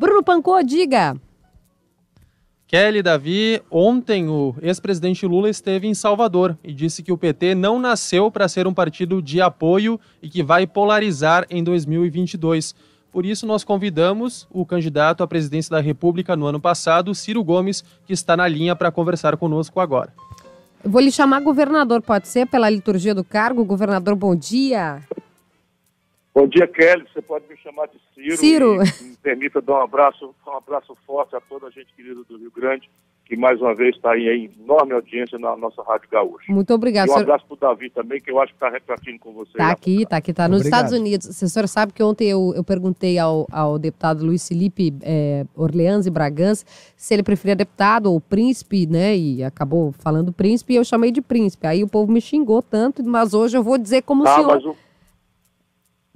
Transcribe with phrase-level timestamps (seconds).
[0.00, 1.14] Bruno Pancô, diga.
[2.66, 7.78] Kelly Davi, ontem o ex-presidente Lula esteve em Salvador e disse que o PT não
[7.78, 12.74] nasceu para ser um partido de apoio e que vai polarizar em 2022.
[13.12, 17.84] Por isso, nós convidamos o candidato à presidência da República no ano passado, Ciro Gomes,
[18.06, 20.14] que está na linha para conversar conosco agora.
[20.82, 23.66] Vou lhe chamar governador, pode ser, pela liturgia do cargo?
[23.66, 25.02] Governador, bom dia.
[26.32, 27.04] Bom dia, Kelly.
[27.12, 28.36] Você pode me chamar de Ciro.
[28.36, 28.78] Ciro.
[28.78, 32.52] me permita dar um abraço, um abraço forte a toda a gente querida do Rio
[32.54, 32.88] Grande,
[33.24, 36.52] que mais uma vez está aí em enorme audiência na nossa Rádio Gaúcha.
[36.52, 37.08] Muito obrigado.
[37.08, 39.50] E um abraço para o Davi também, que eu acho que está repartindo com você.
[39.50, 40.84] Está aqui, está aqui, está nos obrigado.
[40.84, 41.26] Estados Unidos.
[41.26, 46.06] O senhor sabe que ontem eu, eu perguntei ao, ao deputado Luiz Felipe é, Orleans
[46.06, 46.64] e Bragança
[46.96, 49.16] se ele preferia deputado ou príncipe, né?
[49.16, 51.66] E acabou falando príncipe e eu chamei de príncipe.
[51.66, 54.54] Aí o povo me xingou tanto, mas hoje eu vou dizer como tá, o senhor...
[54.54, 54.89] Mas o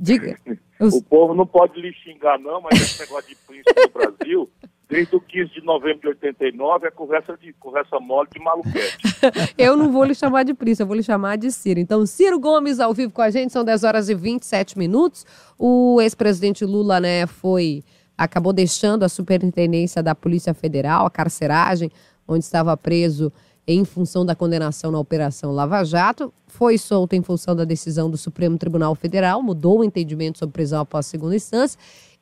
[0.05, 0.39] Diga.
[0.81, 4.51] O povo não pode lhe xingar, não, mas esse negócio de príncipe no Brasil,
[4.91, 8.99] desde o 15 de novembro de 89, é conversa, de, conversa mole de maluquete.
[9.57, 11.79] eu não vou lhe chamar de príncipe, eu vou lhe chamar de Ciro.
[11.79, 15.25] Então, Ciro Gomes ao vivo com a gente, são 10 horas e 27 minutos.
[15.57, 17.85] O ex-presidente Lula, né, foi.
[18.19, 21.89] acabou deixando a superintendência da Polícia Federal, a carceragem,
[22.27, 23.33] onde estava preso
[23.67, 28.17] em função da condenação na Operação Lava Jato, foi solto em função da decisão do
[28.17, 31.79] Supremo Tribunal Federal, mudou o entendimento sobre prisão após segunda instância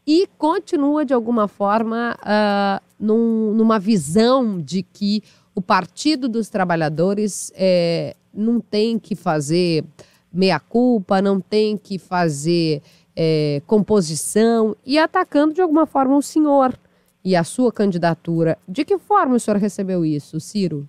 [0.07, 5.23] e continua, de alguma forma, uh, num, numa visão de que
[5.55, 9.85] o Partido dos Trabalhadores é, não tem que fazer
[10.33, 12.83] meia-culpa, não tem que fazer
[13.15, 16.77] é, composição e atacando, de alguma forma, o senhor
[17.25, 18.59] e a sua candidatura.
[18.67, 20.89] De que forma o senhor recebeu isso, Ciro?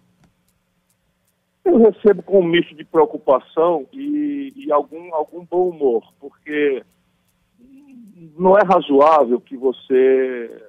[1.66, 6.84] Eu recebo com um misto de preocupação e, e algum, algum bom humor, porque
[8.38, 10.62] não é razoável que você,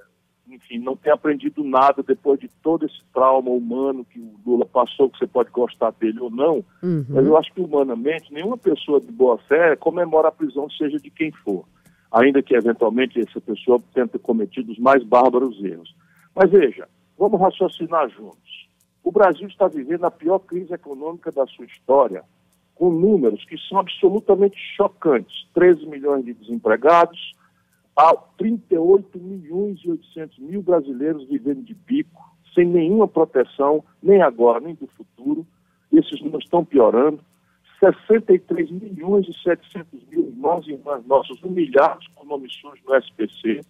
[0.48, 5.10] enfim, não tenha aprendido nada depois de todo esse trauma humano que o Lula passou,
[5.10, 7.04] que você pode gostar dele ou não, uhum.
[7.08, 11.10] mas eu acho que humanamente nenhuma pessoa de boa fé comemora a prisão, seja de
[11.10, 11.64] quem for,
[12.10, 15.94] ainda que eventualmente essa pessoa tenha cometido os mais bárbaros erros.
[16.34, 16.88] Mas veja,
[17.18, 18.43] vamos raciocinar juntos.
[19.04, 22.24] O Brasil está vivendo a pior crise econômica da sua história,
[22.74, 27.36] com números que são absolutamente chocantes: 13 milhões de desempregados,
[27.94, 34.60] há 38 milhões e 800 mil brasileiros vivendo de bico, sem nenhuma proteção, nem agora,
[34.60, 35.46] nem do futuro.
[35.92, 37.20] Esses números estão piorando.
[37.80, 43.60] 63 milhões e 700 mil irmãos e irmãs nossos humilhados com nome sujo no SPC.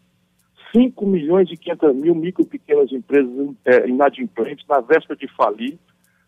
[0.74, 3.30] 5 milhões e 500 mil micro e pequenas empresas
[3.64, 5.78] é, inadimplentes na véspera de falir,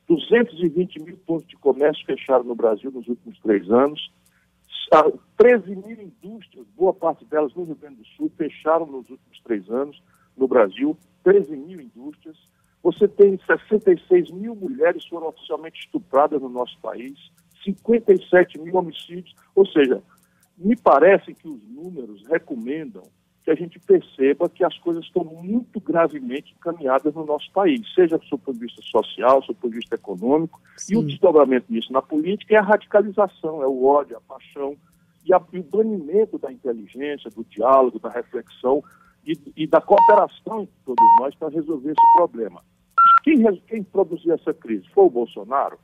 [0.08, 4.12] 220 mil pontos de comércio fecharam no Brasil nos últimos três anos,
[5.36, 9.68] 13 mil indústrias, boa parte delas no Rio Grande do Sul, fecharam nos últimos três
[9.68, 10.00] anos
[10.36, 12.36] no Brasil, 13 mil indústrias.
[12.84, 17.18] Você tem 66 mil mulheres foram oficialmente estupradas no nosso país,
[17.64, 20.00] 57 mil homicídios, ou seja,
[20.56, 23.02] me parece que os números recomendam
[23.46, 28.18] que a gente perceba que as coisas estão muito gravemente encaminhadas no nosso país, seja
[28.18, 30.94] do ponto de vista social, do ponto de vista econômico, Sim.
[30.94, 34.76] e o desdobramento disso na política é a radicalização, é o ódio, a paixão
[35.24, 38.82] e, a, e o banimento da inteligência, do diálogo, da reflexão
[39.24, 42.64] e, e da cooperação entre todos nós para resolver esse problema.
[43.22, 44.88] Quem, quem produziu essa crise?
[44.92, 45.78] Foi o Bolsonaro?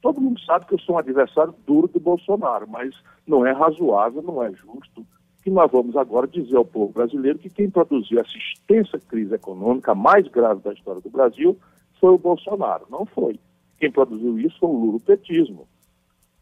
[0.00, 2.94] Todo mundo sabe que eu sou um adversário duro do Bolsonaro, mas
[3.26, 5.06] não é razoável, não é justo
[5.42, 9.94] que nós vamos agora dizer ao povo brasileiro que quem produziu essa extensa crise econômica,
[9.94, 11.58] mais grave da história do Brasil,
[12.00, 12.86] foi o Bolsonaro.
[12.88, 13.38] Não foi.
[13.78, 15.66] Quem produziu isso foi o lulopetismo.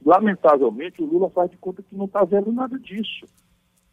[0.04, 3.26] Lamentavelmente, o Lula faz de conta que não está vendo nada disso.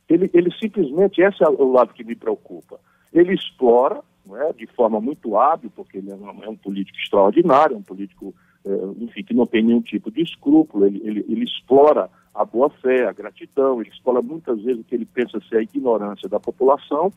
[0.09, 2.79] Ele, ele simplesmente, esse é o lado que me preocupa.
[3.13, 4.01] Ele explora,
[4.33, 7.83] é, de forma muito hábil, porque ele é um, é um político extraordinário, é um
[7.83, 8.33] político,
[8.65, 8.69] é,
[9.03, 13.11] enfim, que não tem nenhum tipo de escrúpulo, ele, ele, ele explora a boa-fé, a
[13.11, 17.11] gratidão, ele explora muitas vezes o que ele pensa ser a ignorância da população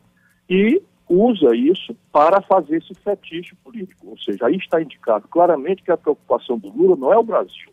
[0.49, 4.09] e usa isso para fazer esse fetiche político.
[4.09, 7.69] Ou seja, aí está indicado claramente que a preocupação do Lula não é o Brasil,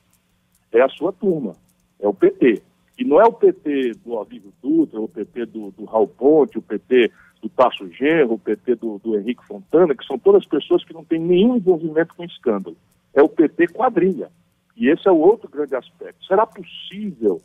[0.71, 1.55] é a sua turma,
[1.99, 2.63] é o PT.
[2.99, 6.63] E não é o PT do Olívio Dutra, o PT do, do Raul Ponte, o
[6.63, 7.11] PT
[7.41, 11.05] do Tasso Genro, o PT do, do Henrique Fontana, que são todas pessoas que não
[11.05, 12.77] têm nenhum envolvimento com escândalo.
[13.15, 14.31] É o PT quadrilha.
[14.79, 16.25] E esse é o outro grande aspecto.
[16.25, 17.41] Será possível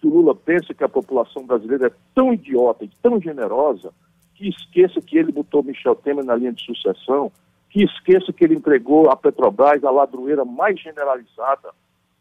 [0.00, 3.92] que o Lula pense que a população brasileira é tão idiota e tão generosa
[4.34, 7.30] que esqueça que ele botou Michel Temer na linha de sucessão,
[7.68, 11.70] que esqueça que ele entregou à Petrobras a ladroeira mais generalizada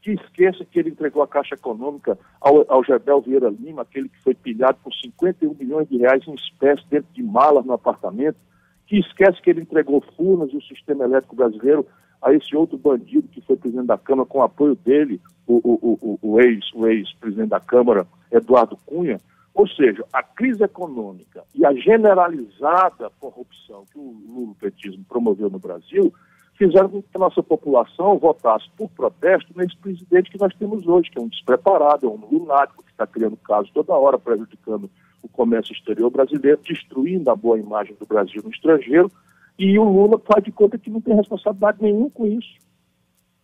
[0.08, 4.24] que esqueça que ele entregou a Caixa Econômica ao, ao Gebel Vieira Lima, aquele que
[4.24, 8.38] foi pilhado com 51 milhões de reais em espécie dentro de malas no apartamento,
[8.86, 11.86] que esquece que ele entregou Furnas e o sistema elétrico brasileiro
[12.22, 16.19] a esse outro bandido que foi presidente da Câmara com apoio dele, o, o, o,
[16.22, 19.19] o ex-presidente ex da Câmara, Eduardo Cunha.
[19.54, 26.14] Ou seja, a crise econômica e a generalizada corrupção que o lulopetismo promoveu no Brasil
[26.58, 31.10] fizeram com que a nossa população votasse por protesto nesse presidente que nós temos hoje,
[31.10, 34.90] que é um despreparado, é um lunático, que está criando casos toda hora, prejudicando
[35.22, 39.12] o comércio exterior brasileiro, destruindo a boa imagem do Brasil no estrangeiro,
[39.57, 42.56] e o Lula faz de conta que não tem responsabilidade nenhuma com isso.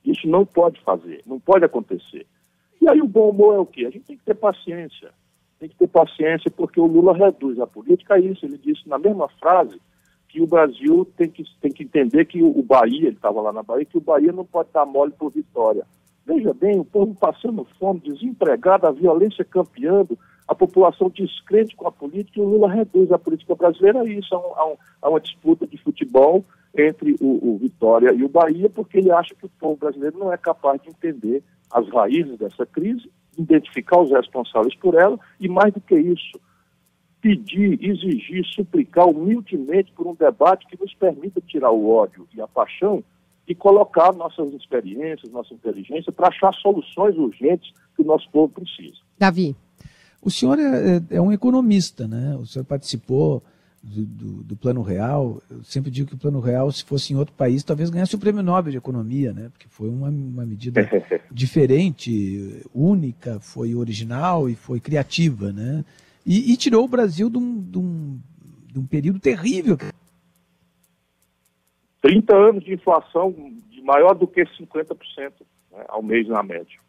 [0.05, 2.27] Isso não pode fazer, não pode acontecer.
[2.81, 3.85] E aí o bom humor é o quê?
[3.85, 5.11] A gente tem que ter paciência.
[5.59, 8.45] Tem que ter paciência porque o Lula reduz a política a isso.
[8.45, 9.79] Ele disse na mesma frase
[10.27, 13.63] que o Brasil tem que, tem que entender que o Bahia, ele estava lá na
[13.63, 15.85] Bahia, que o Bahia não pode dar mole por vitória.
[16.25, 20.17] Veja bem, o povo passando fome, desempregado, a violência campeando,
[20.47, 24.33] a população descrente com a política, e o Lula reduz a política brasileira a isso,
[24.35, 26.43] a, um, a, uma disputa de futebol
[26.77, 30.33] entre o, o, Vitória e o Bahia, porque ele acha que o povo brasileiro não
[30.33, 35.73] é capaz de entender as raízes dessa crise, identificar os responsáveis por ela, e mais
[35.73, 36.39] do que isso,
[37.21, 42.47] pedir, exigir, suplicar humildemente por um debate que nos permita tirar o ódio e a
[42.47, 43.03] paixão
[43.47, 48.97] e colocar nossas experiências, nossa inteligência para achar soluções urgentes que o nosso povo precisa.
[49.17, 49.55] Davi.
[50.23, 52.35] O senhor é, é, é um economista, né?
[52.37, 53.43] O senhor participou
[53.83, 55.41] do, do, do, Plano Real.
[55.49, 58.19] Eu sempre digo que o Plano Real, se fosse em outro país, talvez ganhasse o
[58.19, 59.49] Prêmio Nobel de Economia, né?
[59.49, 60.89] Porque foi uma, uma medida
[61.29, 65.83] diferente, única, foi original e foi criativa, né?
[66.25, 68.19] E, e tirou o Brasil de um, de, um,
[68.71, 69.77] de um período terrível.
[72.01, 73.33] 30 anos de inflação
[73.69, 74.95] de maior do que 50%
[75.71, 76.79] né, ao mês na média.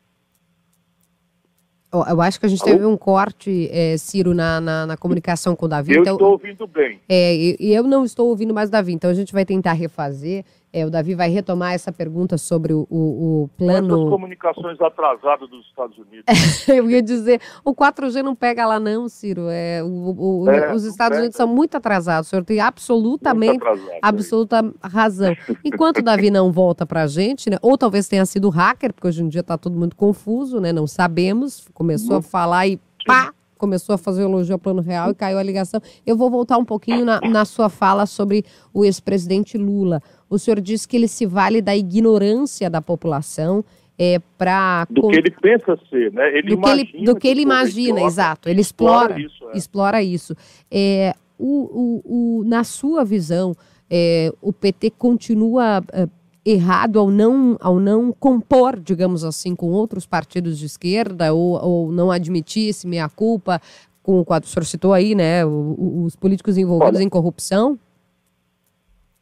[2.09, 2.73] Eu acho que a gente Alô?
[2.73, 5.95] teve um corte, é, Ciro, na, na, na, comunicação com o Davi.
[5.95, 7.01] Eu então, estou ouvindo bem.
[7.09, 10.45] É, e eu não estou ouvindo mais o Davi, então a gente vai tentar refazer.
[10.77, 13.91] É, o Davi vai retomar essa pergunta sobre o, o, o plano.
[13.91, 16.25] Quantas comunicações atrasadas dos Estados Unidos?
[16.69, 19.43] eu ia dizer, o 4G não pega lá, não, Ciro.
[19.49, 22.27] É, o, é, os Estados Unidos são muito atrasados.
[22.27, 25.37] O senhor tem absolutamente atrasado, é absoluta razão.
[25.65, 29.07] Enquanto o Davi não volta para a gente, né, ou talvez tenha sido hacker, porque
[29.07, 30.73] hoje em dia está todo mundo confuso, né?
[30.73, 31.69] Não sabemos.
[31.73, 33.33] Começou a falar e pá!
[33.65, 35.81] começou a fazer elogio ao Plano Real e caiu a ligação.
[36.05, 38.45] Eu vou voltar um pouquinho na, na sua fala sobre
[38.75, 40.03] o ex-presidente Lula.
[40.29, 43.65] O senhor disse que ele se vale da ignorância da população
[43.99, 46.37] é, para do que ele pensa ser, né?
[46.37, 48.49] Ele do que ele, do que ele imagina, exato.
[48.49, 49.45] Ele explora, explora isso.
[49.45, 49.57] É.
[49.57, 50.37] Explora isso.
[50.71, 53.55] É, o, o, o, na sua visão,
[53.89, 56.09] é, o PT continua é,
[56.45, 61.93] errado ao não, ao não compor, digamos assim, com outros partidos de esquerda ou, ou
[61.93, 63.61] não admitir esse meia-culpa
[64.03, 67.79] com o quadro o senhor citou aí, né, os políticos envolvidos Olha, em corrupção?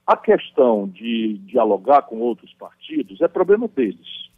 [0.06, 4.31] A questão de dialogar com outros partidos é problema deles.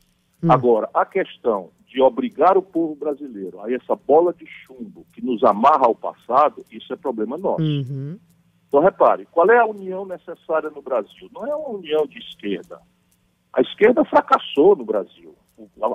[0.42, 0.52] Hum.
[0.52, 5.42] Agora, a questão de obrigar o povo brasileiro a essa bola de chumbo que nos
[5.44, 7.62] amarra ao passado, isso é problema nosso.
[7.62, 8.18] Uhum.
[8.66, 11.30] Então, repare, qual é a união necessária no Brasil?
[11.32, 12.80] Não é uma união de esquerda.
[13.52, 15.36] A esquerda fracassou no Brasil.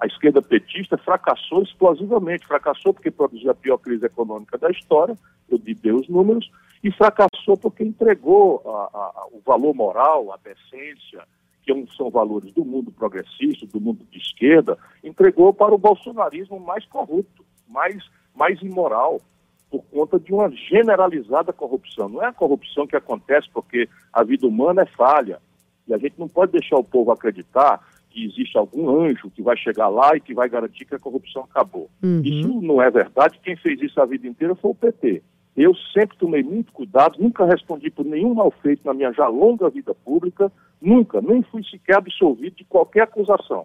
[0.02, 2.48] A esquerda petista fracassou explosivamente.
[2.48, 5.18] Fracassou porque produziu a pior crise econômica da história,
[5.50, 6.50] eu dei os números,
[6.84, 11.24] e fracassou porque entregou a, a, o valor moral, a decência,
[11.62, 16.60] que é são valores do mundo progressista, do mundo de esquerda, entregou para o bolsonarismo
[16.60, 18.04] mais corrupto, mais,
[18.36, 19.22] mais imoral
[19.70, 22.10] por conta de uma generalizada corrupção.
[22.10, 25.40] Não é a corrupção que acontece porque a vida humana é falha.
[25.88, 29.56] E a gente não pode deixar o povo acreditar que existe algum anjo que vai
[29.56, 31.90] chegar lá e que vai garantir que a corrupção acabou.
[32.02, 32.22] Uhum.
[32.24, 33.40] Isso não é verdade.
[33.44, 35.22] Quem fez isso a vida inteira foi o PT.
[35.56, 39.70] Eu sempre tomei muito cuidado, nunca respondi por nenhum mal feito na minha já longa
[39.70, 40.52] vida pública,
[40.82, 43.64] nunca, nem fui sequer absolvido de qualquer acusação.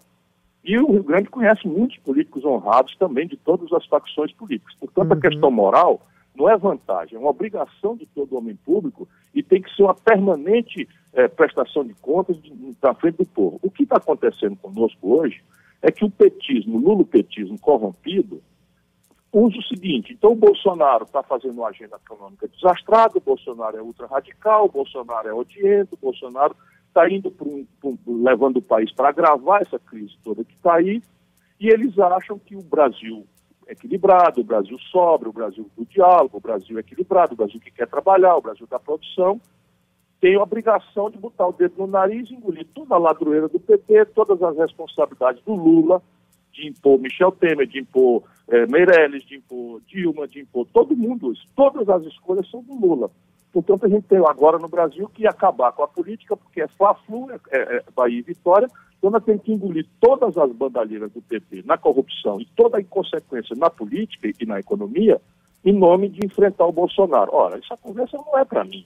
[0.63, 4.75] E o Rio Grande conhece muitos políticos honrados também de todas as facções políticas.
[4.79, 5.17] Portanto, uhum.
[5.17, 6.01] a questão moral
[6.35, 9.93] não é vantagem, é uma obrigação de todo homem público e tem que ser uma
[9.93, 12.37] permanente é, prestação de contas
[12.81, 13.59] na frente do povo.
[13.61, 15.41] O que está acontecendo conosco hoje
[15.81, 18.41] é que o petismo, o lulopetismo corrompido,
[19.37, 23.81] usa o seguinte, então o Bolsonaro está fazendo uma agenda econômica desastrada, o Bolsonaro é
[23.81, 26.55] ultra-radical, o Bolsonaro é odiento, o Bolsonaro
[26.87, 31.01] está indo um, um, levando o país para agravar essa crise toda que está aí,
[31.59, 33.27] e eles acham que o Brasil
[33.67, 37.59] é equilibrado, o Brasil sobra, o Brasil do diálogo, o Brasil é equilibrado, o Brasil
[37.59, 39.41] que quer trabalhar, o Brasil da produção,
[40.21, 44.05] tem a obrigação de botar o dedo no nariz engolir toda a ladroeira do PT,
[44.15, 46.01] todas as responsabilidades do Lula,
[46.55, 51.33] de impor Michel Temer, de impor é, Meirelles, de impor Dilma, de impor todo mundo.
[51.55, 53.11] Todas as escolhas são do Lula.
[53.51, 57.31] Portanto, a gente tem agora no Brasil que acabar com a política, porque é Fla-Flu,
[57.31, 61.21] é, é, é Bahia e Vitória, então nós temos que engolir todas as bandalheiras do
[61.21, 65.21] PT na corrupção e toda a inconsequência na política e na economia,
[65.63, 67.33] em nome de enfrentar o Bolsonaro.
[67.33, 68.85] Ora, essa conversa não é para mim.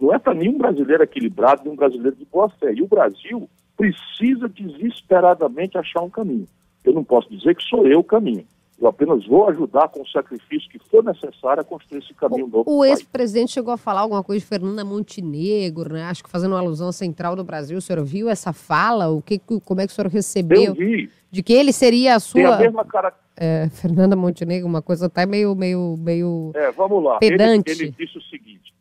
[0.00, 2.72] Não é para nenhum brasileiro equilibrado, nenhum brasileiro de boa fé.
[2.72, 3.48] E o Brasil
[3.82, 6.46] precisa desesperadamente achar um caminho.
[6.84, 8.46] Eu não posso dizer que sou eu o caminho.
[8.80, 12.48] Eu apenas vou ajudar com o sacrifício que for necessário a construir esse caminho o,
[12.48, 12.64] novo.
[12.66, 16.04] O ex-presidente chegou a falar alguma coisa de Fernanda Montenegro, né?
[16.04, 17.76] Acho que fazendo uma alusão à central do Brasil.
[17.76, 19.08] O senhor viu essa fala?
[19.08, 20.62] O que, como é que o senhor recebeu?
[20.62, 21.10] Eu vi.
[21.30, 22.42] De que ele seria a sua.
[22.42, 23.12] Tem a mesma cara...
[23.36, 26.52] É, Fernanda Montenegro, uma coisa até meio, meio, meio.
[26.54, 27.18] É, vamos lá.
[27.18, 27.70] Pedante.
[27.70, 28.74] Ele, ele disse o seguinte: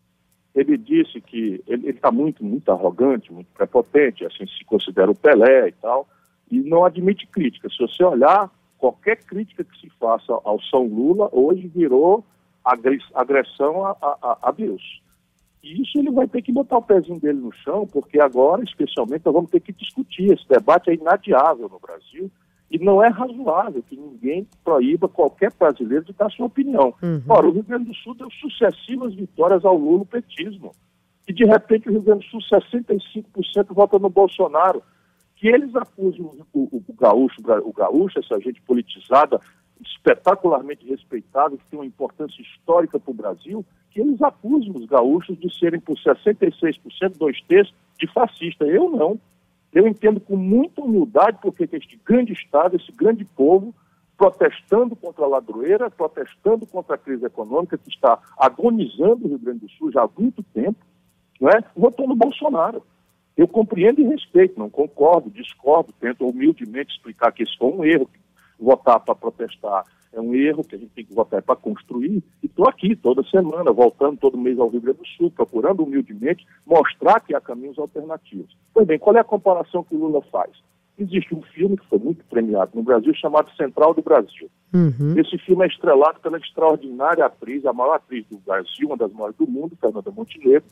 [0.54, 5.70] ele disse que ele está muito, muito arrogante, muito prepotente, assim se considera o Pelé
[5.70, 6.08] e tal,
[6.50, 7.70] e não admite crítica.
[7.70, 12.26] Se você olhar qualquer crítica que se faça ao São Lula hoje virou
[12.64, 15.02] agressão a, a, a, Deus.
[15.64, 19.26] E isso ele vai ter que botar o pezinho dele no chão, porque agora, especialmente,
[19.26, 20.32] nós vamos ter que discutir.
[20.32, 22.32] Esse debate é inadiável no Brasil
[22.72, 26.94] e não é razoável que ninguém proíba qualquer brasileiro de dar sua opinião.
[27.04, 27.22] Uhum.
[27.28, 30.72] Ora, o Rio Grande do Sul deu sucessivas vitórias ao Lula petismo.
[31.28, 34.82] E, de repente, o Rio Grande do Sul, 65% vota no Bolsonaro
[35.36, 39.40] que eles acusem o, o, o, gaúcho, o gaúcho, essa gente politizada,
[39.82, 45.38] espetacularmente respeitada, que tem uma importância histórica para o Brasil, que eles acusem os gaúchos
[45.40, 48.66] de serem por 66%, dois terços, de fascista.
[48.66, 49.20] Eu não.
[49.74, 53.74] Eu entendo com muita humildade porque este grande Estado, esse grande povo,
[54.18, 59.60] protestando contra a ladroeira, protestando contra a crise econômica que está agonizando o Rio Grande
[59.62, 60.78] do Sul já há muito tempo,
[61.40, 61.64] não é?
[61.76, 62.84] votou no Bolsonaro.
[63.36, 68.10] Eu compreendo e respeito, não concordo, discordo, tento humildemente explicar que isso foi um erro.
[68.60, 72.24] Votar para protestar é um erro, que a gente tem que votar para construir.
[72.44, 76.46] E estou aqui toda semana, voltando todo mês ao Rio Grande do Sul, procurando humildemente
[76.66, 78.58] mostrar que há caminhos alternativos.
[78.74, 80.52] Pois bem, qual é a comparação que o Lula faz?
[80.98, 84.50] Existe um filme que foi muito premiado no Brasil chamado Central do Brasil.
[84.74, 85.18] Uhum.
[85.18, 89.38] Esse filme é estrelado pela extraordinária atriz, a maior atriz do Brasil, uma das maiores
[89.38, 90.70] do mundo, Fernanda Montenegro,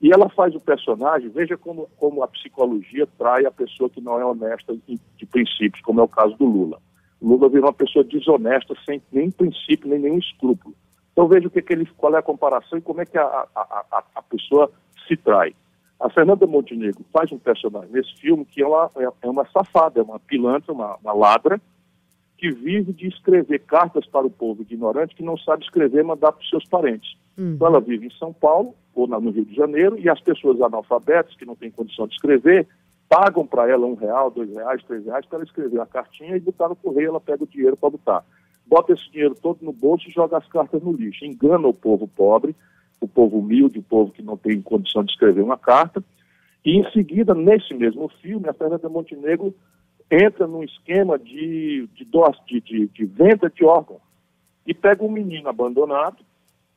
[0.00, 4.18] e ela faz o personagem, veja como, como a psicologia trai a pessoa que não
[4.18, 6.80] é honesta de princípios, como é o caso do Lula.
[7.22, 10.74] Lula virou uma pessoa desonesta, sem nem princípio, nem nenhum escrúpulo.
[11.12, 13.24] Então veja o que, que ele, qual é a comparação e como é que a,
[13.24, 14.70] a, a, a pessoa
[15.06, 15.54] se trai.
[15.98, 20.00] A Fernanda Montenegro faz um personagem nesse filme que é uma, é, é uma safada,
[20.00, 21.60] é uma pilantra, uma, uma ladra,
[22.38, 26.32] que vive de escrever cartas para o povo ignorante que não sabe escrever e mandar
[26.32, 27.14] para os seus parentes.
[27.36, 27.52] Uhum.
[27.52, 31.36] Então ela vive em São Paulo ou no Rio de Janeiro e as pessoas analfabetas
[31.36, 32.66] que não têm condição de escrever
[33.10, 36.40] pagam para ela um real, dois reais, três reais para ela escrever uma cartinha e
[36.40, 38.24] botar no correio, ela pega o dinheiro para botar.
[38.64, 41.24] Bota esse dinheiro todo no bolso e joga as cartas no lixo.
[41.24, 42.54] Engana o povo pobre,
[43.00, 46.04] o povo humilde, o povo que não tem condição de escrever uma carta.
[46.64, 49.52] E em seguida, nesse mesmo filme, a Fernanda Montenegro
[50.08, 54.00] entra num esquema de, de, de, de, de venda de órgãos.
[54.64, 56.18] E pega um menino abandonado,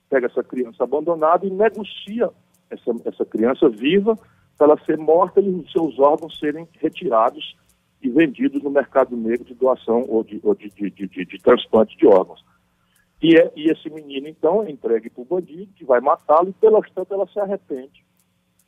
[0.10, 2.32] pega essa criança abandonada e negocia
[2.72, 4.18] essa, essa criança viva
[4.64, 7.56] para ela ser morta e os seus órgãos serem retirados
[8.02, 11.98] e vendidos no mercado negro de doação ou de, ou de, de, de, de transplante
[11.98, 12.44] de órgãos.
[13.22, 16.54] E, é, e esse menino, então, é entregue para o bandido, que vai matá-lo, e
[16.54, 18.04] pelas tantas ela se arrepende.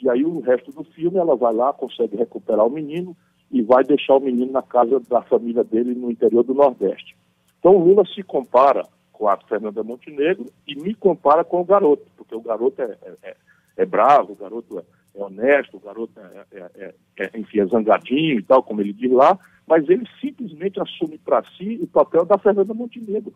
[0.01, 3.15] E aí o resto do filme ela vai lá, consegue recuperar o menino,
[3.51, 7.15] e vai deixar o menino na casa da família dele no interior do Nordeste.
[7.59, 12.35] Então Lula se compara com a Fernanda Montenegro e me compara com o garoto, porque
[12.35, 13.37] o garoto é, é, é,
[13.77, 14.83] é bravo, o garoto
[15.15, 16.45] é, é honesto, o garoto é,
[16.75, 21.17] é, é, enfim, é zangadinho e tal, como ele diz lá, mas ele simplesmente assume
[21.17, 23.34] para si o papel da Fernanda Montenegro,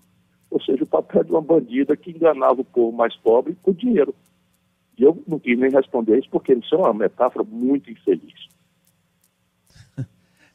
[0.50, 4.14] ou seja, o papel de uma bandida que enganava o povo mais pobre com dinheiro.
[4.98, 8.50] E eu não quis nem responder isso, porque isso é uma metáfora muito infeliz.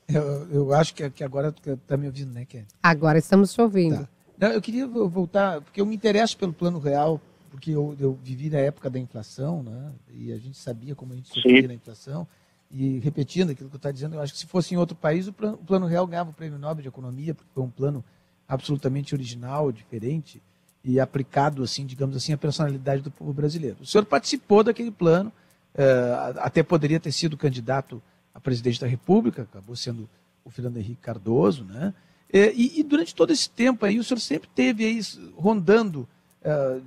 [0.06, 2.66] Eu, eu acho que, que agora está me ouvindo, né, Kelly?
[2.82, 4.00] Agora estamos te ouvindo.
[4.00, 4.08] Tá.
[4.38, 7.18] Não, eu queria voltar, porque eu me interesso pelo plano real,
[7.54, 9.92] porque eu, eu vivi na época da inflação, né?
[10.12, 12.26] E a gente sabia como a gente sofria na inflação.
[12.68, 15.28] E repetindo aquilo que eu estou dizendo, eu acho que se fosse em outro país,
[15.28, 18.04] o plano, o plano real ganhava o prêmio Nobel de Economia, porque foi um plano
[18.48, 20.42] absolutamente original, diferente
[20.82, 23.76] e aplicado, assim, digamos assim, à personalidade do povo brasileiro.
[23.80, 25.30] O senhor participou daquele plano,
[25.76, 28.02] uh, até poderia ter sido candidato
[28.34, 30.10] a presidente da República, acabou sendo
[30.44, 31.94] o Fernando Henrique Cardoso, né?
[32.32, 35.00] E, e, durante todo esse tempo aí, o senhor sempre teve aí
[35.36, 36.00] rondando,
[36.44, 36.82] uh,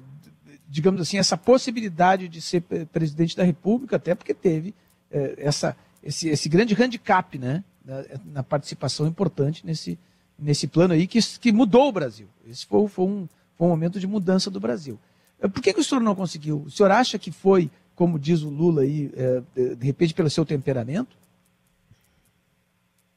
[0.68, 4.70] digamos assim, essa possibilidade de ser presidente da República, até porque teve
[5.12, 7.64] uh, essa, esse, esse grande handicap, né?
[7.84, 9.98] Na, na, participação importante nesse,
[10.38, 12.28] nesse plano aí que, que mudou o Brasil.
[12.46, 15.00] Esse foi, foi, um, foi um momento de mudança do Brasil.
[15.40, 16.64] Eh, por que, que o senhor não conseguiu?
[16.66, 20.46] O senhor acha que foi, como diz o Lula aí, é, de repente pelo seu
[20.46, 21.18] temperamento?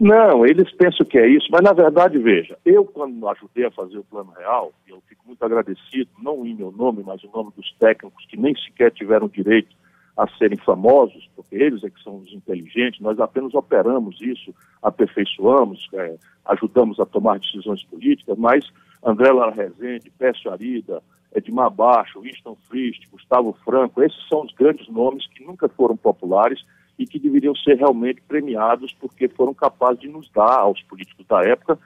[0.00, 3.98] Não, eles pensam que é isso, mas na verdade, veja, eu quando ajudei a fazer
[3.98, 7.70] o Plano Real, eu fico muito agradecido, não em meu nome, mas em nome dos
[7.78, 9.76] técnicos que nem sequer tiveram direito
[10.16, 15.86] a serem famosos, porque eles é que são os inteligentes, nós apenas operamos isso, aperfeiçoamos,
[15.92, 16.16] é,
[16.46, 18.64] ajudamos a tomar decisões políticas, mas
[19.04, 21.02] André Lara Rezende, Pécio Arida,
[21.34, 26.64] Edmar Baixo, Winston Frist, Gustavo Franco, esses são os grandes nomes que nunca foram populares
[27.00, 31.42] e que deveriam ser realmente premiados porque foram capazes de nos dar aos políticos da
[31.42, 31.78] época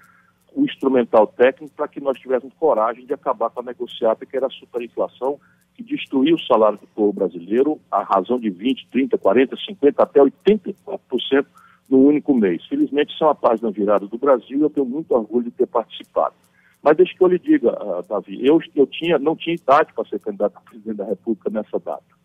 [0.52, 4.48] o instrumental técnico para que nós tivéssemos coragem de acabar com a negociata que era
[4.48, 5.38] a superinflação
[5.74, 10.20] que destruiu o salário do povo brasileiro a razão de 20, 30, 40, 50 até
[10.20, 11.46] 84%
[11.88, 12.64] no único mês.
[12.66, 15.66] Felizmente, isso é uma página virada do Brasil e eu tenho muito orgulho de ter
[15.66, 16.34] participado.
[16.82, 20.08] Mas deixe que eu lhe diga, uh, Davi, eu, eu tinha, não tinha idade para
[20.08, 22.23] ser candidato a presidente da República nessa data.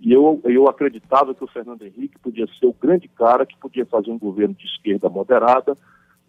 [0.00, 3.84] E eu, eu acreditava que o Fernando Henrique podia ser o grande cara que podia
[3.84, 5.76] fazer um governo de esquerda moderada,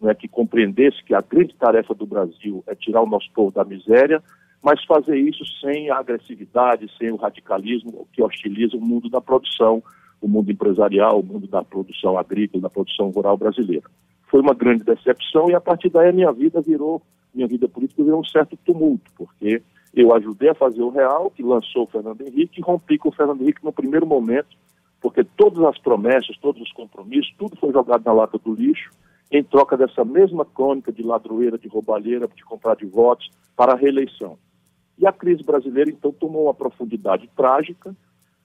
[0.00, 3.64] né, que compreendesse que a grande tarefa do Brasil é tirar o nosso povo da
[3.64, 4.22] miséria,
[4.62, 9.82] mas fazer isso sem a agressividade, sem o radicalismo que hostiliza o mundo da produção,
[10.20, 13.88] o mundo empresarial, o mundo da produção agrícola, da produção rural brasileira.
[14.28, 17.00] Foi uma grande decepção e a partir daí a minha vida virou,
[17.32, 21.42] minha vida política virou um certo tumulto, porque eu ajudei a fazer o Real, que
[21.42, 24.56] lançou o Fernando Henrique, e rompi com o Fernando Henrique no primeiro momento,
[25.00, 28.90] porque todas as promessas, todos os compromissos, tudo foi jogado na lata do lixo,
[29.32, 33.76] em troca dessa mesma crônica de ladroeira, de roubalheira, de comprar de votos para a
[33.76, 34.38] reeleição.
[34.98, 37.94] E a crise brasileira, então, tomou uma profundidade trágica,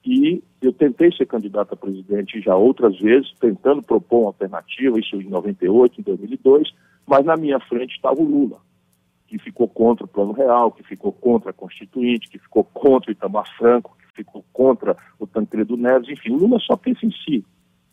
[0.04, 5.16] e eu tentei ser candidato a presidente já outras vezes, tentando propor uma alternativa, isso
[5.16, 6.72] em 98, em 2002,
[7.06, 8.65] mas na minha frente estava o Lula
[9.26, 13.12] que ficou contra o Plano Real, que ficou contra a Constituinte, que ficou contra o
[13.12, 17.44] Itamar Franco, que ficou contra o Tancredo Neves, enfim, o Lula só pensa em si.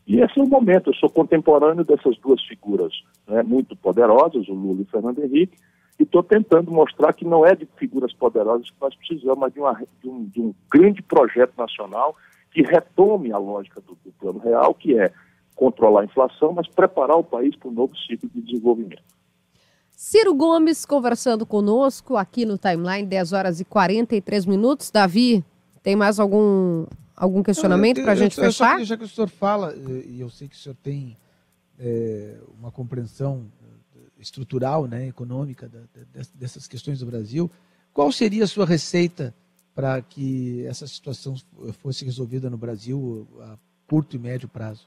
[0.05, 2.93] E esse é o momento, eu sou contemporâneo dessas duas figuras
[3.27, 5.57] né, muito poderosas, o Lula e o Fernando Henrique,
[5.99, 9.59] e estou tentando mostrar que não é de figuras poderosas que nós precisamos, mas de,
[9.59, 12.15] uma, de, um, de um, grande projeto nacional
[12.51, 15.11] que retome a lógica do, do Plano Real, que é
[15.55, 19.03] controlar a inflação, mas preparar o país para um novo ciclo de desenvolvimento.
[20.05, 24.91] Ciro Gomes conversando conosco aqui no Timeline, 10 horas e 43 minutos.
[24.91, 25.45] Davi,
[25.81, 26.85] tem mais algum,
[27.15, 28.81] algum questionamento para a gente eu, fechar?
[28.81, 29.73] Eu já que o senhor fala,
[30.05, 31.15] e eu sei que o senhor tem
[31.79, 33.45] é, uma compreensão
[34.19, 35.79] estrutural, né, econômica da,
[36.33, 37.49] dessas questões do Brasil,
[37.93, 39.33] qual seria a sua receita
[39.73, 41.33] para que essa situação
[41.81, 44.85] fosse resolvida no Brasil a curto e médio prazo?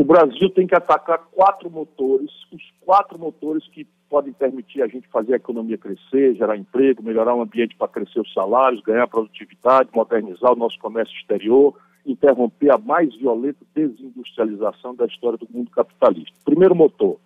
[0.00, 5.06] O Brasil tem que atacar quatro motores, os quatro motores que podem permitir a gente
[5.08, 9.90] fazer a economia crescer, gerar emprego, melhorar o ambiente para crescer os salários, ganhar produtividade,
[9.94, 16.32] modernizar o nosso comércio exterior, interromper a mais violenta desindustrialização da história do mundo capitalista.
[16.46, 17.20] Primeiro motor,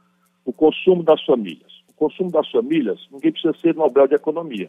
[0.44, 1.72] o consumo das famílias.
[1.90, 4.68] O consumo das famílias, ninguém precisa ser Nobel de Economia.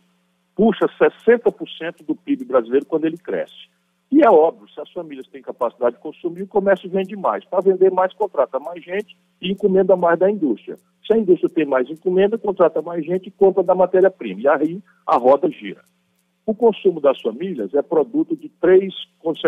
[0.55, 3.67] Puxa 60% do PIB brasileiro quando ele cresce.
[4.11, 7.43] E é óbvio, se as famílias têm capacidade de consumir, o comércio vende mais.
[7.45, 10.77] Para vender mais, contrata mais gente e encomenda mais da indústria.
[11.05, 14.41] Se a indústria tem mais encomenda, contrata mais gente e compra da matéria-prima.
[14.41, 15.81] E aí a roda gira.
[16.45, 18.93] O consumo das famílias é produto de três,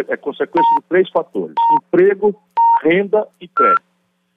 [0.07, 2.35] é consequência de três fatores: emprego,
[2.83, 3.83] renda e crédito.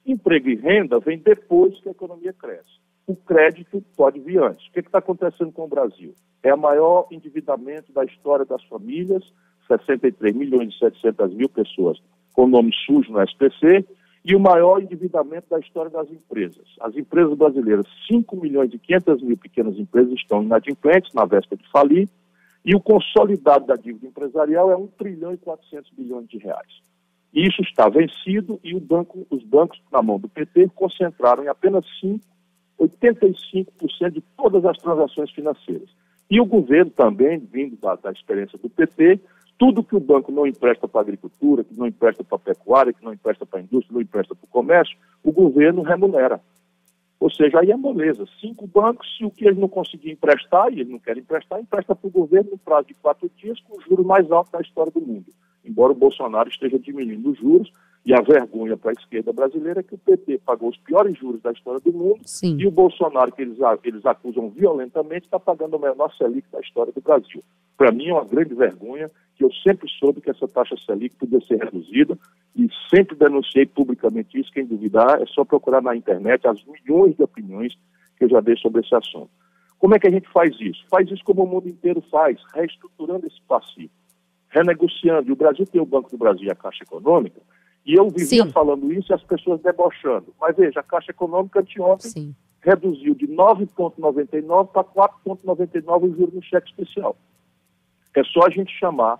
[0.05, 2.79] Emprego e renda vem depois que a economia cresce.
[3.07, 4.67] O crédito pode vir antes.
[4.67, 6.13] O que está acontecendo com o Brasil?
[6.43, 9.23] É o maior endividamento da história das famílias
[9.77, 11.97] 63 milhões e 700 mil pessoas
[12.33, 13.85] com nome sujo no SPC
[14.23, 16.65] e o maior endividamento da história das empresas.
[16.79, 21.69] As empresas brasileiras, 5 milhões e 500 mil pequenas empresas estão inadimplentes, na véspera de
[21.71, 22.07] falir,
[22.63, 26.81] e o consolidado da dívida empresarial é 1 trilhão e 400 bilhões de reais.
[27.33, 32.19] Isso está vencido e banco, os bancos, na mão do PT, concentraram em apenas 5,
[32.79, 35.89] 85% de todas as transações financeiras.
[36.29, 39.19] E o governo também, vindo da, da experiência do PT,
[39.61, 42.91] tudo que o banco não empresta para a agricultura, que não empresta para a pecuária,
[42.91, 46.41] que não empresta para a indústria, não empresta para o comércio, o governo remunera.
[47.19, 48.25] Ou seja, aí é moleza.
[48.39, 51.93] Cinco bancos, se o que eles não conseguirem emprestar, e eles não querem emprestar, empresta
[51.93, 54.91] para o governo no prazo de quatro dias com o juro mais alto da história
[54.91, 55.27] do mundo.
[55.63, 57.71] Embora o Bolsonaro esteja diminuindo os juros,
[58.03, 61.39] e a vergonha para a esquerda brasileira é que o PT pagou os piores juros
[61.41, 62.57] da história do mundo Sim.
[62.59, 66.91] e o Bolsonaro, que eles, eles acusam violentamente, está pagando o menor Selic da história
[66.91, 67.43] do Brasil.
[67.77, 69.11] Para mim é uma grande vergonha
[69.41, 72.15] que eu sempre soube que essa taxa Selic podia ser reduzida
[72.55, 74.51] e sempre denunciei publicamente isso.
[74.51, 77.75] Quem duvidar é só procurar na internet as milhões de opiniões
[78.17, 79.31] que eu já dei sobre esse assunto.
[79.79, 80.85] Como é que a gente faz isso?
[80.91, 83.89] Faz isso como o mundo inteiro faz, reestruturando esse passivo,
[84.49, 85.29] renegociando.
[85.29, 87.41] E o Brasil tem o Banco do Brasil e a Caixa Econômica,
[87.83, 88.51] e eu vivia Sim.
[88.51, 90.35] falando isso e as pessoas debochando.
[90.39, 92.35] Mas veja, a Caixa Econômica anteontem Sim.
[92.61, 97.17] reduziu de 9,99 para 4,99 o juro no cheque especial.
[98.15, 99.19] É só a gente chamar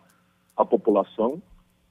[0.62, 1.42] a população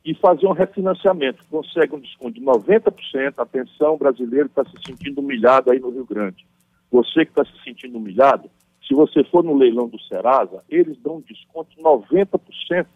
[0.05, 1.45] e fazer um refinanciamento.
[1.51, 3.35] Consegue um desconto de 90%.
[3.37, 6.47] Atenção, brasileiro está se sentindo humilhado aí no Rio Grande.
[6.91, 8.51] Você que está se sentindo humilhado,
[8.87, 12.87] se você for no leilão do Serasa, eles dão um desconto de 90%.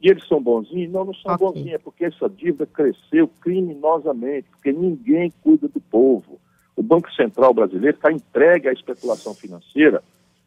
[0.00, 0.92] E eles são bonzinhos?
[0.92, 1.46] Não, não são okay.
[1.46, 6.40] bonzinhos, é porque essa dívida cresceu criminosamente, porque ninguém cuida do povo.
[6.76, 10.00] O Banco Central brasileiro está entregue à especulação financeira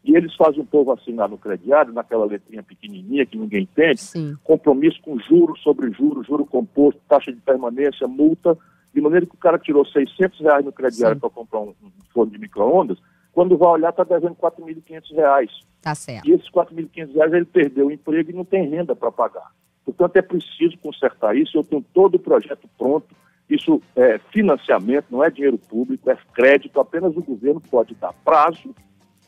[0.04, 4.36] e eles fazem o povo assinar no crediário, naquela letrinha pequenininha que ninguém entende, Sim.
[4.42, 8.58] compromisso com juros sobre juros, juro composto, taxa de permanência, multa,
[8.92, 12.32] de maneira que o cara tirou 600 reais no crediário para comprar um, um forno
[12.32, 12.98] de micro-ondas,
[13.32, 15.50] quando vai olhar está devendo 4.500 reais.
[15.80, 16.28] Tá certo.
[16.28, 19.50] E esses 4.500 reais ele perdeu o emprego e não tem renda para pagar.
[19.84, 21.56] Portanto, é preciso consertar isso.
[21.56, 23.06] Eu tenho todo o projeto pronto.
[23.48, 26.78] Isso é financiamento, não é dinheiro público, é crédito.
[26.78, 28.74] Apenas o governo pode dar prazo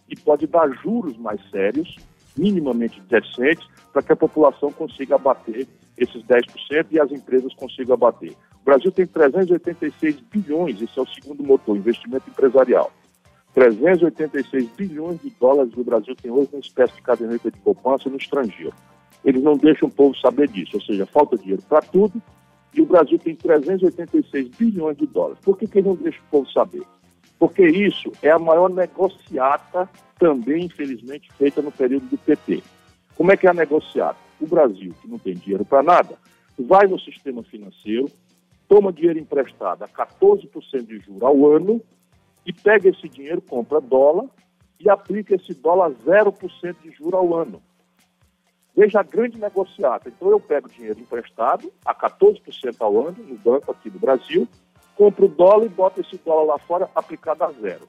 [0.08, 1.96] e pode dar juros mais sérios,
[2.36, 8.32] minimamente decentes, para que a população consiga abater esses 10% e as empresas consigam abater.
[8.60, 12.90] O Brasil tem 386 bilhões, esse é o segundo motor, investimento empresarial.
[13.54, 18.16] 386 bilhões de dólares o Brasil tem hoje uma espécie de caderneta de poupança no
[18.16, 18.74] estrangeiro.
[19.24, 22.20] Eles não deixam o povo saber disso, ou seja, falta dinheiro para tudo
[22.74, 25.38] e o Brasil tem 386 bilhões de dólares.
[25.42, 26.82] Por que, que eles não deixam o povo saber?
[27.38, 32.62] Porque isso é a maior negociata também, infelizmente, feita no período do PT.
[33.16, 34.18] Como é que é a negociata?
[34.40, 36.18] O Brasil, que não tem dinheiro para nada,
[36.58, 38.10] vai no sistema financeiro,
[38.68, 41.80] toma dinheiro emprestado a 14% de juros ao ano
[42.46, 44.26] e pega esse dinheiro, compra dólar
[44.78, 47.62] e aplica esse dólar a 0% de juros ao ano.
[48.76, 50.08] Veja a grande negociata.
[50.08, 54.48] Então eu pego dinheiro emprestado a 14% ao ano no banco aqui do Brasil,
[54.96, 57.86] compro dólar e boto esse dólar lá fora aplicado a zero.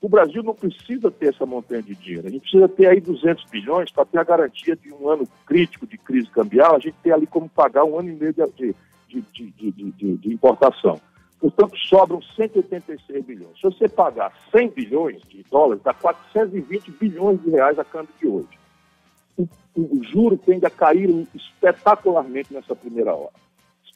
[0.00, 2.28] O Brasil não precisa ter essa montanha de dinheiro.
[2.28, 5.86] A gente precisa ter aí 200 bilhões para ter a garantia de um ano crítico
[5.86, 6.76] de crise cambial.
[6.76, 8.74] A gente tem ali como pagar um ano e meio de,
[9.08, 11.00] de, de, de importação.
[11.40, 13.56] Portanto, sobram 186 bilhões.
[13.58, 18.26] Se você pagar 100 bilhões de dólares, dá 420 bilhões de reais a câmbio de
[18.26, 18.58] hoje.
[19.36, 23.32] O, o, o juro tende a cair espetacularmente nessa primeira hora.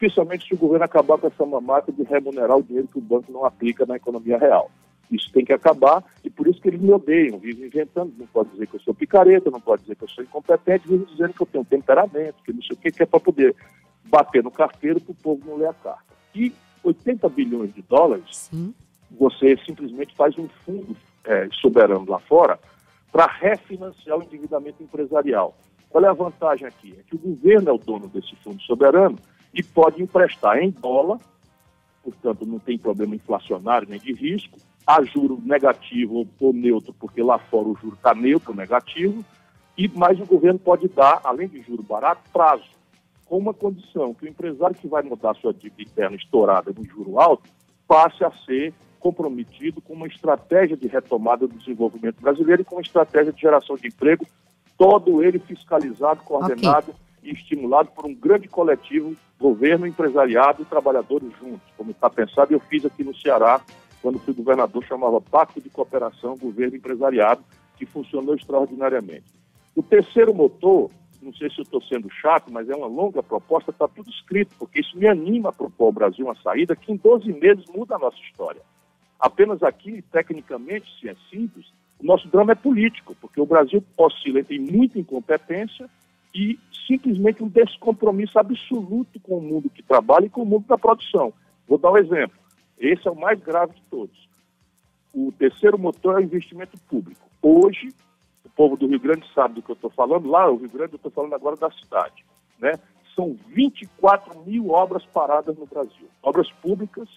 [0.00, 3.32] Especialmente se o governo acabar com essa mamata de remunerar o dinheiro que o banco
[3.32, 4.70] não aplica na economia real.
[5.11, 8.14] Isso tem que acabar e por isso que eles me odeiam, vivem inventando.
[8.16, 11.04] Não pode dizer que eu sou picareta, não pode dizer que eu sou incompetente, vivem
[11.04, 13.56] dizendo que eu tenho temperamento, que não sei o que, que é para poder
[14.04, 16.14] bater no carteiro para o povo não ler a carta.
[16.32, 16.52] E
[16.84, 18.72] 80 bilhões de dólares, Sim.
[19.11, 22.56] você simplesmente faz um fundo é, soberano lá fora
[23.11, 25.56] para refinanciar o endividamento empresarial.
[25.90, 26.94] Qual é a vantagem aqui?
[26.96, 29.18] É que o governo é o dono desse fundo soberano
[29.52, 31.18] e pode emprestar em dólar,
[32.02, 37.38] portanto não tem problema inflacionário nem de risco, a juro negativo ou neutro, porque lá
[37.38, 39.24] fora o juro está neutro, negativo,
[39.76, 42.64] e mais o governo pode dar, além de juro barato, prazo.
[43.26, 47.20] Com uma condição, que o empresário que vai mudar sua dívida interna estourada no juro
[47.20, 47.48] alto
[47.87, 52.82] passe a ser comprometido com uma estratégia de retomada do desenvolvimento brasileiro e com uma
[52.82, 54.26] estratégia de geração de emprego,
[54.76, 57.08] todo ele fiscalizado, coordenado okay.
[57.29, 62.53] E estimulado por um grande coletivo, governo, empresariado e trabalhadores juntos, como está pensado.
[62.53, 63.61] Eu fiz aqui no Ceará,
[64.01, 67.45] quando fui governador, chamava Pacto de Cooperação Governo Empresariado,
[67.77, 69.27] que funcionou extraordinariamente.
[69.77, 73.71] O terceiro motor não sei se eu estou sendo chato, mas é uma longa proposta,
[73.71, 76.97] está tudo escrito, porque isso me anima a propor ao Brasil uma saída que em
[76.97, 78.62] 12 meses muda a nossa história.
[79.19, 81.67] Apenas aqui, tecnicamente, se é simples,
[81.99, 85.91] o nosso drama é político, porque o Brasil oscila entre muita incompetência
[86.35, 90.79] e simplesmente um descompromisso absoluto com o mundo que trabalha e com o mundo da
[90.79, 91.33] produção.
[91.67, 92.38] Vou dar um exemplo.
[92.79, 94.29] Esse é o mais grave de todos.
[95.12, 97.29] O terceiro motor é o investimento público.
[97.43, 97.88] Hoje,
[98.59, 100.29] povo do Rio Grande sabe do que eu estou falando.
[100.29, 102.27] Lá, o Rio Grande, eu estou falando agora da cidade.
[102.59, 102.73] Né?
[103.14, 106.09] São 24 mil obras paradas no Brasil.
[106.21, 107.09] Obras públicas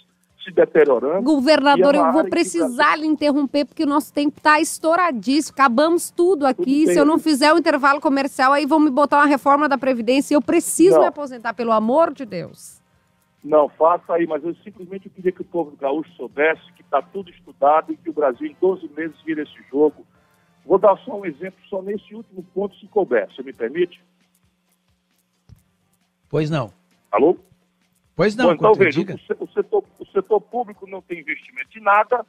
[0.43, 1.23] se deteriorando.
[1.23, 5.53] Governador, é eu vou precisar lhe interromper porque o nosso tempo está estouradíssimo.
[5.53, 6.81] Acabamos tudo aqui.
[6.81, 9.77] Tudo Se eu não fizer o intervalo comercial, aí vão me botar uma reforma da
[9.77, 11.01] Previdência e eu preciso não.
[11.01, 12.81] me aposentar, pelo amor de Deus.
[13.43, 17.31] Não, faça aí, mas eu simplesmente queria que o povo gaúcho soubesse que está tudo
[17.31, 20.05] estudado e que o Brasil em 12 meses vira esse jogo
[20.65, 23.27] Vou dar só um exemplo, só nesse último ponto, se couber.
[23.33, 24.01] Você me permite?
[26.29, 26.71] Pois não.
[27.11, 27.37] Alô?
[28.15, 31.77] Pois não, Bom, então veja, o, se- o setor, o setor público não tem investimento
[31.77, 32.25] em nada,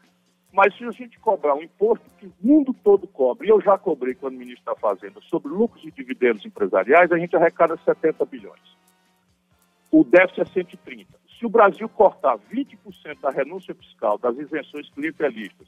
[0.53, 3.77] mas se a gente cobrar um imposto que o mundo todo cobra, e eu já
[3.79, 8.25] cobrei quando o ministro da Fazenda, sobre lucros e dividendos empresariais, a gente arrecada 70
[8.27, 8.61] bilhões.
[9.91, 11.23] O déficit é 130.
[11.39, 15.67] Se o Brasil cortar 20% da renúncia fiscal, das isenções clientelistas,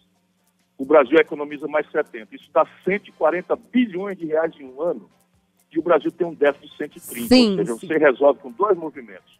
[0.78, 2.34] o Brasil economiza mais 70.
[2.34, 5.10] Isso dá 140 bilhões de reais em um ano.
[5.72, 7.28] E o Brasil tem um déficit de 130.
[7.28, 7.86] Sim, ou seja, sim.
[7.86, 9.38] você resolve com dois movimentos.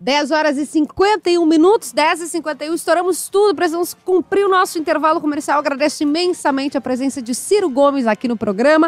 [0.00, 5.20] 10 horas e 51 minutos, 10 e 51, estouramos tudo, precisamos cumprir o nosso intervalo
[5.20, 5.58] comercial.
[5.58, 8.76] Agradeço imensamente a presença de Ciro Gomes aqui no programa.